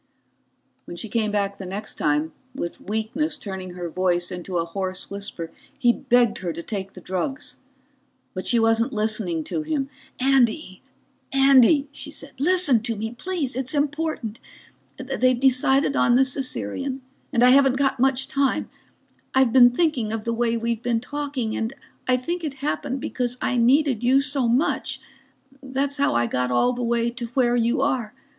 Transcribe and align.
When 0.85 0.97
she 0.97 1.09
came 1.09 1.29
back 1.29 1.59
the 1.59 1.65
next 1.67 1.93
time, 1.93 2.31
with 2.55 2.81
weakness 2.81 3.37
turning 3.37 3.75
her 3.75 3.87
voice 3.87 4.31
into 4.31 4.57
a 4.57 4.65
hoarse 4.65 5.11
whisper, 5.11 5.51
he 5.77 5.93
begged 5.93 6.39
her 6.39 6.51
to 6.53 6.63
take 6.63 6.93
the 6.93 7.01
drugs. 7.01 7.57
But 8.33 8.47
she 8.47 8.57
wasn't 8.57 8.93
listening 8.93 9.43
to 9.43 9.61
him. 9.61 9.91
"Andy, 10.19 10.81
Andy," 11.31 11.87
she 11.91 12.09
said, 12.09 12.31
"listen 12.39 12.81
to 12.81 12.95
me 12.95 13.11
please. 13.13 13.55
It's 13.55 13.75
important. 13.75 14.39
They've 14.97 15.39
decided 15.39 15.95
on 15.95 16.15
the 16.15 16.23
Caesarean, 16.23 17.03
and 17.31 17.43
I 17.43 17.51
haven't 17.51 17.75
got 17.77 17.99
much 17.99 18.27
time. 18.27 18.71
I've 19.35 19.53
been 19.53 19.69
thinking 19.69 20.11
of 20.11 20.23
the 20.23 20.33
way 20.33 20.57
we've 20.57 20.81
been 20.81 20.99
talking, 20.99 21.55
and 21.55 21.73
I 22.07 22.17
think 22.17 22.43
it 22.43 22.55
happened 22.55 23.01
because 23.01 23.37
I 23.39 23.55
needed 23.55 24.03
you 24.03 24.19
so 24.19 24.47
much. 24.47 24.99
That's 25.61 25.97
how 25.97 26.15
I 26.15 26.25
got 26.25 26.49
all 26.49 26.73
the 26.73 26.81
way 26.81 27.11
to 27.11 27.27
where 27.35 27.55
you 27.55 27.81
are. 27.83 28.15